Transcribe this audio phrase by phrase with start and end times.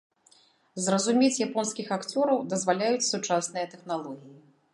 [0.85, 4.37] Зразумець японскіх акцёраў дазваляюць сучасныя тэхналогіі.